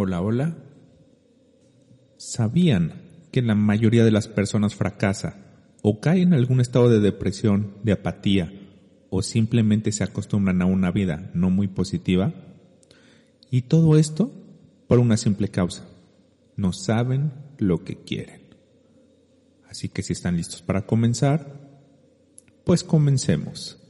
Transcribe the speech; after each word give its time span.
Hola, 0.00 0.20
hola. 0.20 0.56
¿Sabían 2.18 3.02
que 3.32 3.42
la 3.42 3.56
mayoría 3.56 4.04
de 4.04 4.12
las 4.12 4.28
personas 4.28 4.76
fracasa 4.76 5.34
o 5.82 5.98
cae 5.98 6.22
en 6.22 6.34
algún 6.34 6.60
estado 6.60 6.88
de 6.88 7.00
depresión, 7.00 7.74
de 7.82 7.90
apatía 7.90 8.52
o 9.10 9.22
simplemente 9.22 9.90
se 9.90 10.04
acostumbran 10.04 10.62
a 10.62 10.66
una 10.66 10.92
vida 10.92 11.32
no 11.34 11.50
muy 11.50 11.66
positiva? 11.66 12.32
Y 13.50 13.62
todo 13.62 13.98
esto 13.98 14.30
por 14.86 15.00
una 15.00 15.16
simple 15.16 15.48
causa. 15.48 15.84
No 16.54 16.72
saben 16.72 17.32
lo 17.58 17.82
que 17.82 17.96
quieren. 17.96 18.42
Así 19.68 19.88
que 19.88 20.04
si 20.04 20.12
están 20.12 20.36
listos 20.36 20.62
para 20.62 20.86
comenzar, 20.86 21.58
pues 22.62 22.84
comencemos. 22.84 23.80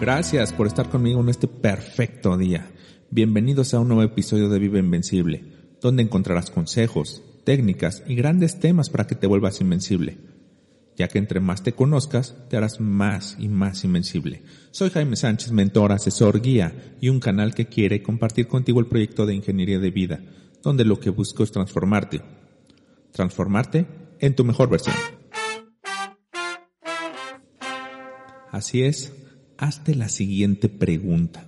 Gracias 0.00 0.54
por 0.54 0.66
estar 0.66 0.88
conmigo 0.88 1.20
en 1.20 1.28
este 1.28 1.46
perfecto 1.46 2.38
día. 2.38 2.70
Bienvenidos 3.10 3.74
a 3.74 3.80
un 3.80 3.88
nuevo 3.88 4.02
episodio 4.02 4.48
de 4.48 4.58
Vive 4.58 4.78
Invencible, 4.78 5.44
donde 5.82 6.02
encontrarás 6.02 6.50
consejos, 6.50 7.22
técnicas 7.44 8.02
y 8.06 8.14
grandes 8.14 8.58
temas 8.58 8.88
para 8.88 9.06
que 9.06 9.14
te 9.14 9.26
vuelvas 9.26 9.60
invencible. 9.60 10.16
Ya 10.96 11.08
que 11.08 11.18
entre 11.18 11.40
más 11.40 11.62
te 11.62 11.74
conozcas, 11.74 12.34
te 12.48 12.56
harás 12.56 12.80
más 12.80 13.36
y 13.38 13.48
más 13.50 13.84
invencible. 13.84 14.42
Soy 14.70 14.88
Jaime 14.88 15.16
Sánchez, 15.16 15.52
mentor, 15.52 15.92
asesor, 15.92 16.40
guía 16.40 16.96
y 16.98 17.10
un 17.10 17.20
canal 17.20 17.54
que 17.54 17.66
quiere 17.66 18.02
compartir 18.02 18.48
contigo 18.48 18.80
el 18.80 18.86
proyecto 18.86 19.26
de 19.26 19.34
ingeniería 19.34 19.80
de 19.80 19.90
vida, 19.90 20.20
donde 20.62 20.86
lo 20.86 20.98
que 20.98 21.10
busco 21.10 21.44
es 21.44 21.52
transformarte. 21.52 22.22
Transformarte 23.12 23.86
en 24.18 24.34
tu 24.34 24.46
mejor 24.46 24.70
versión. 24.70 24.96
Así 28.50 28.82
es, 28.82 29.12
hazte 29.60 29.94
la 29.94 30.08
siguiente 30.08 30.70
pregunta. 30.70 31.46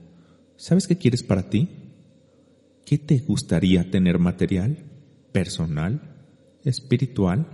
¿Sabes 0.56 0.86
qué 0.86 0.98
quieres 0.98 1.22
para 1.22 1.48
ti? 1.48 1.70
¿Qué 2.84 2.98
te 2.98 3.18
gustaría 3.18 3.90
tener 3.90 4.18
material, 4.18 4.84
personal, 5.32 6.02
espiritual? 6.62 7.46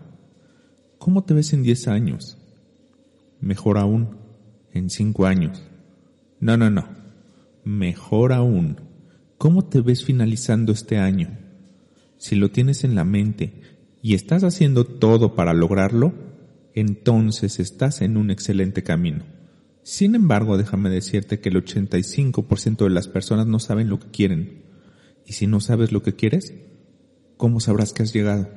¿Cómo 0.98 1.23
te 1.23 1.33
ves 1.33 1.53
en 1.53 1.62
10 1.62 1.86
años? 1.86 2.39
Mejor 3.41 3.79
aún, 3.79 4.17
en 4.75 4.91
5 4.91 5.27
años. 5.27 5.62
No, 6.41 6.56
no, 6.56 6.70
no. 6.70 6.89
Mejor 7.62 8.33
aún, 8.33 8.81
¿cómo 9.39 9.64
te 9.64 9.81
ves 9.81 10.05
finalizando 10.05 10.73
este 10.73 10.98
año? 10.98 11.39
Si 12.17 12.34
lo 12.34 12.51
tienes 12.51 12.83
en 12.83 12.97
la 12.97 13.05
mente 13.05 13.53
y 14.03 14.14
estás 14.14 14.42
haciendo 14.42 14.85
todo 14.85 15.36
para 15.36 15.55
lograrlo, 15.55 16.14
entonces 16.74 17.61
estás 17.61 18.02
en 18.02 18.17
un 18.17 18.33
excelente 18.33 18.83
camino. 18.83 19.37
Sin 19.88 20.14
embargo, 20.14 20.58
déjame 20.58 20.90
decirte 20.90 21.40
que 21.40 21.48
el 21.48 21.64
85% 21.64 22.84
de 22.84 22.90
las 22.90 23.08
personas 23.08 23.46
no 23.46 23.58
saben 23.58 23.88
lo 23.88 23.98
que 23.98 24.10
quieren. 24.10 24.64
Y 25.24 25.32
si 25.32 25.46
no 25.46 25.60
sabes 25.60 25.92
lo 25.92 26.02
que 26.02 26.14
quieres, 26.14 26.52
¿cómo 27.38 27.58
sabrás 27.58 27.94
que 27.94 28.02
has 28.02 28.12
llegado? 28.12 28.50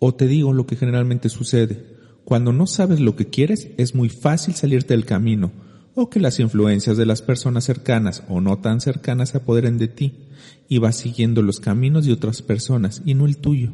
O 0.00 0.12
te 0.12 0.26
digo 0.26 0.52
lo 0.52 0.66
que 0.66 0.74
generalmente 0.74 1.28
sucede. 1.28 1.86
Cuando 2.24 2.52
no 2.52 2.66
sabes 2.66 2.98
lo 2.98 3.14
que 3.14 3.28
quieres, 3.28 3.68
es 3.76 3.94
muy 3.94 4.08
fácil 4.08 4.56
salirte 4.56 4.92
del 4.92 5.04
camino, 5.04 5.52
o 5.94 6.10
que 6.10 6.18
las 6.18 6.40
influencias 6.40 6.96
de 6.96 7.06
las 7.06 7.22
personas 7.22 7.62
cercanas 7.62 8.24
o 8.28 8.40
no 8.40 8.58
tan 8.58 8.80
cercanas 8.80 9.28
se 9.28 9.36
apoderen 9.36 9.78
de 9.78 9.86
ti, 9.86 10.26
y 10.68 10.78
vas 10.78 10.96
siguiendo 10.96 11.42
los 11.42 11.60
caminos 11.60 12.06
de 12.06 12.12
otras 12.12 12.42
personas 12.42 13.02
y 13.04 13.14
no 13.14 13.24
el 13.24 13.36
tuyo. 13.36 13.70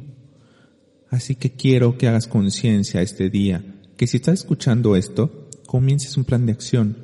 Así 1.09 1.37
que 1.37 1.53
quiero 1.53 1.97
que 1.97 2.07
hagas 2.07 2.27
conciencia 2.27 3.01
este 3.01 3.31
día, 3.31 3.65
que 3.97 4.07
si 4.07 4.19
estás 4.19 4.41
escuchando 4.41 4.95
esto, 4.95 5.42
comiences 5.67 6.17
un 6.17 6.25
plan 6.25 6.47
de 6.47 6.53
acción. 6.53 6.97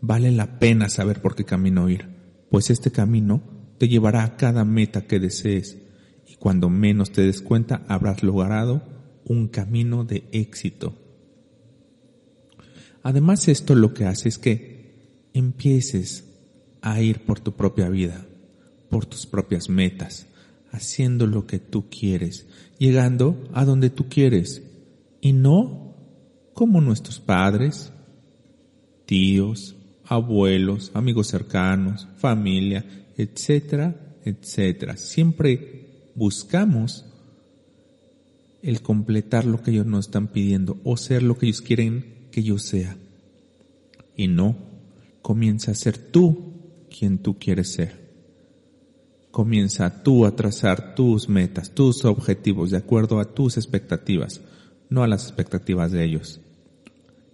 Vale 0.00 0.30
la 0.30 0.58
pena 0.58 0.88
saber 0.88 1.20
por 1.22 1.34
qué 1.34 1.44
camino 1.44 1.88
ir, 1.88 2.08
pues 2.50 2.70
este 2.70 2.90
camino 2.90 3.42
te 3.78 3.88
llevará 3.88 4.24
a 4.24 4.36
cada 4.36 4.64
meta 4.64 5.06
que 5.06 5.18
desees 5.18 5.78
y 6.26 6.36
cuando 6.36 6.68
menos 6.68 7.12
te 7.12 7.22
des 7.22 7.40
cuenta 7.42 7.84
habrás 7.88 8.22
logrado 8.22 8.82
un 9.24 9.48
camino 9.48 10.04
de 10.04 10.28
éxito. 10.32 10.94
Además 13.02 13.48
esto 13.48 13.74
lo 13.74 13.94
que 13.94 14.04
hace 14.04 14.28
es 14.28 14.38
que 14.38 15.28
empieces 15.32 16.24
a 16.80 17.00
ir 17.00 17.24
por 17.24 17.40
tu 17.40 17.52
propia 17.52 17.88
vida, 17.88 18.26
por 18.90 19.06
tus 19.06 19.26
propias 19.26 19.68
metas, 19.68 20.26
haciendo 20.70 21.26
lo 21.26 21.46
que 21.46 21.58
tú 21.58 21.88
quieres, 21.88 22.46
llegando 22.78 23.48
a 23.52 23.64
donde 23.64 23.90
tú 23.90 24.08
quieres 24.08 24.62
y 25.20 25.32
no 25.32 25.94
como 26.54 26.80
nuestros 26.80 27.20
padres, 27.20 27.92
tíos, 29.06 29.76
abuelos, 30.04 30.90
amigos 30.94 31.28
cercanos, 31.28 32.06
familia, 32.18 32.84
etcétera, 33.16 33.94
etcétera. 34.24 34.96
Siempre 34.96 36.10
buscamos 36.14 37.04
el 38.62 38.82
completar 38.82 39.44
lo 39.44 39.62
que 39.62 39.70
ellos 39.70 39.86
nos 39.86 40.06
están 40.06 40.28
pidiendo 40.28 40.78
o 40.84 40.96
ser 40.96 41.22
lo 41.22 41.38
que 41.38 41.46
ellos 41.46 41.62
quieren 41.62 42.28
que 42.30 42.42
yo 42.42 42.58
sea. 42.58 42.96
Y 44.16 44.28
no, 44.28 44.56
comienza 45.22 45.70
a 45.70 45.74
ser 45.74 45.98
tú 45.98 46.54
quien 46.96 47.18
tú 47.18 47.38
quieres 47.38 47.72
ser. 47.72 48.06
Comienza 49.30 50.02
tú 50.02 50.24
a 50.24 50.34
trazar 50.34 50.94
tus 50.94 51.28
metas, 51.28 51.70
tus 51.72 52.04
objetivos 52.04 52.70
de 52.70 52.78
acuerdo 52.78 53.20
a 53.20 53.34
tus 53.34 53.58
expectativas, 53.58 54.40
no 54.88 55.02
a 55.02 55.06
las 55.06 55.24
expectativas 55.24 55.92
de 55.92 56.04
ellos. 56.04 56.40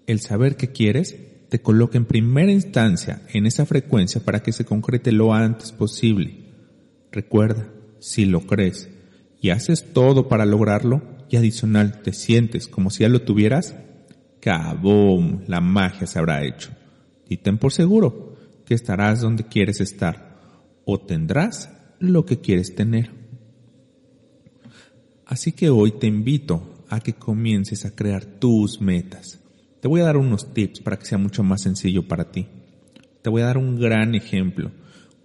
El 0.07 0.19
saber 0.21 0.57
qué 0.57 0.73
quieres 0.73 1.32
te 1.53 1.61
coloca 1.61 1.99
en 1.99 2.07
primera 2.07 2.51
instancia 2.51 3.21
en 3.29 3.45
esa 3.45 3.67
frecuencia 3.67 4.25
para 4.25 4.43
que 4.43 4.53
se 4.53 4.65
concrete 4.65 5.13
lo 5.13 5.35
antes 5.35 5.71
posible. 5.71 6.47
Recuerda, 7.11 7.69
si 7.99 8.25
lo 8.25 8.47
crees 8.47 8.89
y 9.39 9.51
haces 9.51 9.93
todo 9.93 10.29
para 10.29 10.47
lograrlo 10.47 11.03
y 11.29 11.37
adicional 11.37 12.01
te 12.01 12.15
sientes 12.15 12.69
como 12.69 12.89
si 12.89 13.03
ya 13.03 13.11
lo 13.11 13.21
tuvieras, 13.21 13.75
¡kaboom! 14.41 15.43
La 15.47 15.61
magia 15.61 16.07
se 16.07 16.19
habrá 16.19 16.43
hecho. 16.43 16.71
Y 17.29 17.37
ten 17.37 17.59
por 17.59 17.75
seguro 17.75 18.35
que 18.65 18.73
estarás 18.73 19.21
donde 19.21 19.45
quieres 19.45 19.83
estar 19.83 20.39
o 20.87 21.01
tendrás 21.01 21.71
lo 21.99 22.25
que 22.25 22.41
quieres 22.41 22.75
tener. 22.75 23.11
Así 25.27 25.53
que 25.53 25.69
hoy 25.69 25.93
te 25.99 26.07
invito 26.07 26.87
a 26.89 27.01
que 27.01 27.13
comiences 27.13 27.85
a 27.85 27.95
crear 27.95 28.25
tus 28.25 28.81
metas 28.81 29.42
te 29.83 29.89
voy 29.89 30.01
a 30.01 30.05
dar 30.05 30.17
unos 30.17 30.55
tips 30.55 30.79
para 30.79 30.97
que 30.97 31.07
sea 31.07 31.19
mucho 31.19 31.43
más 31.43 31.63
sencillo 31.63 32.07
para 32.07 32.31
ti. 32.31 32.47
Te 33.21 33.31
voy 33.31 33.43
a 33.43 33.47
dar 33.47 33.59
un 33.59 33.81
gran 33.81 34.15
ejemplo. 34.15 34.71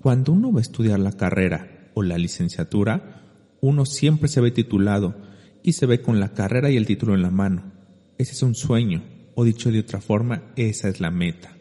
Cuando 0.02 0.32
uno 0.32 0.52
va 0.52 0.58
a 0.58 0.64
estudiar 0.64 0.98
la 0.98 1.12
carrera 1.12 1.92
o 1.94 2.02
la 2.02 2.18
licenciatura, 2.18 3.22
uno 3.62 3.86
siempre 3.86 4.28
se 4.28 4.42
ve 4.42 4.50
titulado 4.50 5.16
y 5.62 5.74
se 5.74 5.86
ve 5.86 6.02
con 6.02 6.20
la 6.20 6.34
carrera 6.34 6.72
y 6.72 6.76
el 6.76 6.88
título 6.88 7.14
en 7.14 7.22
la 7.22 7.30
mano. 7.30 7.72
Ese 8.18 8.32
es 8.32 8.42
un 8.42 8.56
sueño, 8.56 9.04
o 9.36 9.44
dicho 9.44 9.72
de 9.72 9.82
otra 9.82 10.02
forma, 10.02 10.46
esa 10.56 10.90
es 10.90 11.00
la 11.00 11.12
meta. 11.12 11.56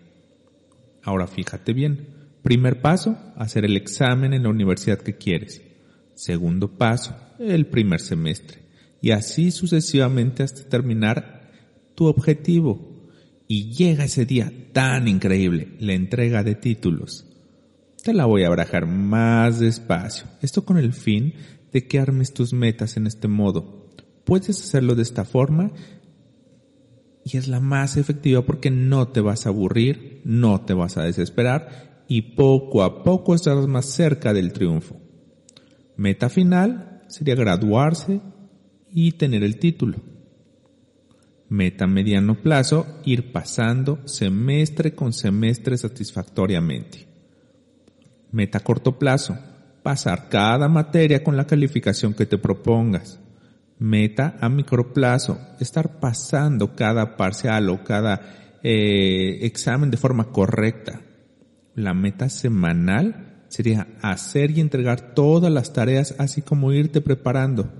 Ahora 1.02 1.26
fíjate 1.26 1.74
bien. 1.74 2.08
Primer 2.40 2.80
paso, 2.80 3.18
hacer 3.36 3.66
el 3.66 3.76
examen 3.76 4.32
en 4.32 4.44
la 4.44 4.48
universidad 4.48 5.00
que 5.00 5.18
quieres. 5.18 5.60
Segundo 6.14 6.78
paso, 6.78 7.14
el 7.38 7.66
primer 7.66 8.00
semestre. 8.00 8.60
Y 9.02 9.10
así 9.10 9.50
sucesivamente 9.50 10.42
hasta 10.42 10.66
terminar 10.66 11.35
tu 11.96 12.06
objetivo. 12.06 12.94
Y 13.48 13.72
llega 13.72 14.04
ese 14.04 14.26
día 14.26 14.52
tan 14.72 15.08
increíble, 15.08 15.76
la 15.80 15.94
entrega 15.94 16.42
de 16.42 16.54
títulos. 16.54 17.26
Te 18.02 18.12
la 18.12 18.26
voy 18.26 18.44
a 18.44 18.48
abrajar 18.48 18.86
más 18.86 19.58
despacio. 19.58 20.26
Esto 20.40 20.64
con 20.64 20.78
el 20.78 20.92
fin 20.92 21.34
de 21.72 21.86
que 21.88 21.98
armes 21.98 22.32
tus 22.32 22.52
metas 22.52 22.96
en 22.96 23.06
este 23.06 23.26
modo. 23.26 23.90
Puedes 24.24 24.60
hacerlo 24.60 24.94
de 24.94 25.02
esta 25.02 25.24
forma 25.24 25.72
y 27.24 27.36
es 27.36 27.48
la 27.48 27.60
más 27.60 27.96
efectiva 27.96 28.42
porque 28.42 28.70
no 28.70 29.08
te 29.08 29.20
vas 29.20 29.46
a 29.46 29.48
aburrir, 29.48 30.20
no 30.24 30.60
te 30.60 30.74
vas 30.74 30.96
a 30.96 31.02
desesperar 31.02 32.04
y 32.08 32.22
poco 32.36 32.84
a 32.84 33.02
poco 33.02 33.34
estarás 33.34 33.66
más 33.66 33.86
cerca 33.86 34.32
del 34.32 34.52
triunfo. 34.52 34.96
Meta 35.96 36.28
final 36.28 37.02
sería 37.08 37.34
graduarse 37.34 38.20
y 38.92 39.12
tener 39.12 39.42
el 39.42 39.58
título. 39.58 40.15
Meta 41.48 41.86
mediano 41.86 42.34
plazo, 42.34 43.00
ir 43.04 43.32
pasando 43.32 44.00
semestre 44.06 44.94
con 44.94 45.12
semestre 45.12 45.76
satisfactoriamente. 45.76 47.06
Meta 48.32 48.60
corto 48.60 48.98
plazo, 48.98 49.38
pasar 49.82 50.28
cada 50.28 50.68
materia 50.68 51.22
con 51.22 51.36
la 51.36 51.46
calificación 51.46 52.14
que 52.14 52.26
te 52.26 52.38
propongas. 52.38 53.20
Meta 53.78 54.36
a 54.40 54.48
microplazo, 54.48 55.38
estar 55.60 56.00
pasando 56.00 56.74
cada 56.74 57.16
parcial 57.16 57.68
o 57.68 57.84
cada 57.84 58.58
eh, 58.62 59.38
examen 59.42 59.90
de 59.90 59.96
forma 59.96 60.32
correcta. 60.32 61.02
La 61.74 61.94
meta 61.94 62.28
semanal 62.28 63.44
sería 63.48 63.86
hacer 64.02 64.50
y 64.50 64.60
entregar 64.60 65.14
todas 65.14 65.52
las 65.52 65.72
tareas 65.72 66.16
así 66.18 66.42
como 66.42 66.72
irte 66.72 67.00
preparando. 67.00 67.72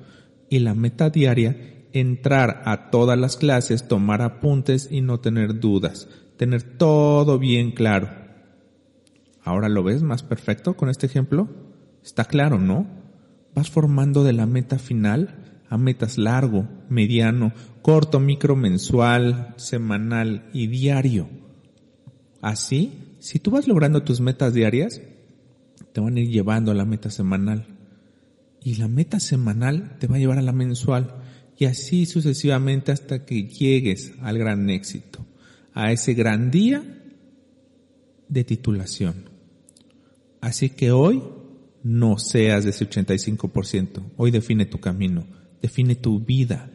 Y 0.49 0.61
la 0.61 0.75
meta 0.75 1.11
diaria, 1.11 1.76
entrar 1.93 2.63
a 2.65 2.91
todas 2.91 3.19
las 3.19 3.37
clases, 3.37 3.89
tomar 3.89 4.23
apuntes 4.23 4.89
y 4.91 5.01
no 5.01 5.21
tener 5.21 5.61
dudas, 5.61 6.09
tener 6.37 6.63
todo 6.63 7.39
bien 7.39 7.73
claro. 7.73 8.11
¿Ahora 9.43 9.69
lo 9.69 9.83
ves 9.83 10.03
más 10.03 10.23
perfecto 10.23 10.77
con 10.77 10.89
este 10.89 11.07
ejemplo? 11.07 11.49
Está 12.03 12.25
claro, 12.25 12.59
¿no? 12.59 12.87
Vas 13.55 13.71
formando 13.71 14.25
de 14.25 14.33
la 14.33 14.47
meta 14.47 14.79
final 14.79 15.63
a 15.69 15.79
metas 15.79 16.19
largo, 16.19 16.69
mediano, 16.89 17.53
corto, 17.83 18.21
micro, 18.21 18.57
mensual, 18.57 19.55
semanal 19.57 20.49
y 20.53 20.67
diario. 20.67 21.29
Así, 22.41 23.17
si 23.19 23.39
tú 23.39 23.51
vas 23.51 23.67
logrando 23.67 24.03
tus 24.03 24.21
metas 24.21 24.55
diarias, 24.55 25.01
te 25.93 26.01
van 26.01 26.17
a 26.17 26.21
ir 26.21 26.29
llevando 26.29 26.71
a 26.71 26.75
la 26.75 26.85
meta 26.85 27.11
semanal. 27.11 27.67
Y 28.63 28.77
la 28.77 28.89
meta 28.89 29.21
semanal 29.21 29.97
te 29.99 30.07
va 30.07 30.17
a 30.17 30.19
llevar 30.19 30.39
a 30.39 30.43
la 30.43 30.53
mensual. 30.53 31.15
Y 31.59 31.65
así 31.65 32.07
sucesivamente 32.07 32.93
hasta 32.93 33.25
que 33.25 33.45
llegues 33.45 34.13
al 34.21 34.39
gran 34.39 34.69
éxito, 34.71 35.25
a 35.73 35.93
ese 35.93 36.15
gran 36.15 36.51
día 36.51 36.83
de 38.29 38.45
titulación. 38.45 39.31
Así 40.41 40.71
que 40.71 40.93
hoy 40.93 41.23
no 41.83 42.19
seas 42.19 42.65
de 42.65 42.71
ese 42.71 42.89
85%. 42.89 44.03
Hoy 44.17 44.31
define 44.31 44.67
tu 44.67 44.81
camino 44.81 45.25
define 45.67 45.97
tu 45.97 46.21
vida 46.21 46.71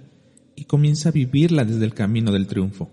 y 0.56 0.66
comienza 0.66 1.10
a 1.10 1.12
vivirla 1.12 1.64
desde 1.64 1.86
el 1.86 1.94
camino 1.94 2.32
del 2.32 2.48
triunfo. 2.48 2.90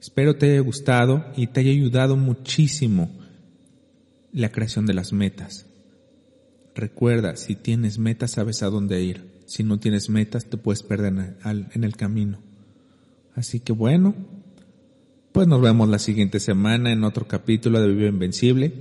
Espero 0.00 0.36
te 0.36 0.50
haya 0.50 0.60
gustado 0.60 1.24
y 1.36 1.46
te 1.48 1.60
haya 1.60 1.70
ayudado 1.70 2.16
muchísimo 2.16 3.10
la 4.32 4.52
creación 4.52 4.86
de 4.86 4.94
las 4.94 5.12
metas. 5.12 5.66
Recuerda, 6.74 7.36
si 7.36 7.54
tienes 7.54 7.98
metas 7.98 8.32
sabes 8.32 8.62
a 8.62 8.66
dónde 8.66 9.02
ir. 9.02 9.24
Si 9.46 9.62
no 9.62 9.78
tienes 9.78 10.10
metas 10.10 10.46
te 10.46 10.56
puedes 10.56 10.82
perder 10.82 11.36
en 11.44 11.84
el 11.84 11.96
camino. 11.96 12.38
Así 13.34 13.60
que 13.60 13.72
bueno, 13.72 14.14
pues 15.32 15.46
nos 15.46 15.60
vemos 15.60 15.88
la 15.88 15.98
siguiente 15.98 16.40
semana 16.40 16.90
en 16.92 17.04
otro 17.04 17.28
capítulo 17.28 17.80
de 17.80 17.88
Vive 17.88 18.08
Invencible. 18.08 18.72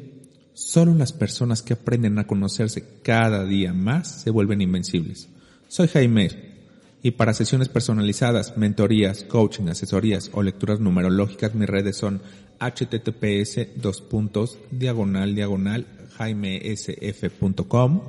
Solo 0.53 0.95
las 0.95 1.11
personas 1.11 1.61
que 1.61 1.73
aprenden 1.73 2.17
a 2.17 2.27
conocerse 2.27 3.01
cada 3.03 3.43
día 3.43 3.73
más 3.73 4.21
se 4.21 4.29
vuelven 4.29 4.61
invencibles. 4.61 5.27
Soy 5.67 5.89
Jaime 5.89 6.29
y 7.03 7.11
para 7.11 7.33
sesiones 7.33 7.67
personalizadas, 7.67 8.57
mentorías, 8.57 9.25
coaching, 9.25 9.67
asesorías 9.67 10.31
o 10.33 10.41
lecturas 10.41 10.79
numerológicas 10.79 11.53
mis 11.53 11.67
redes 11.67 11.97
son 11.97 12.21
https 12.59 13.67
dos 13.75 14.01
puntos 14.01 14.57
diagonal 14.71 15.35
diagonal 15.35 15.85
jaimesf.com 16.17 18.01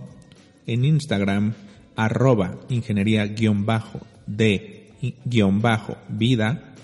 en 0.68 0.84
Instagram 0.84 1.54
arroba 1.96 2.58
ingeniería 2.68 3.26
guion 3.26 3.66
bajo 3.66 4.00
de 4.26 4.92
guion 5.24 5.62
bajo 5.62 5.96
vida. 6.08 6.74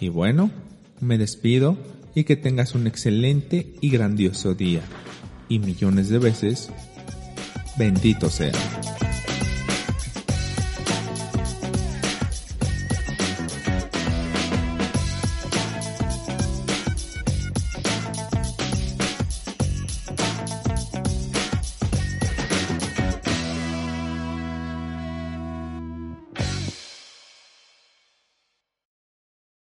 Y 0.00 0.08
bueno 0.08 0.50
me 1.00 1.18
despido 1.18 1.76
y 2.14 2.24
que 2.24 2.36
tengas 2.36 2.74
un 2.74 2.86
excelente 2.86 3.74
y 3.80 3.90
grandioso 3.90 4.54
día. 4.54 4.82
Y 5.48 5.58
millones 5.58 6.08
de 6.08 6.18
veces 6.18 6.70
bendito 7.76 8.28
sea 8.30 8.52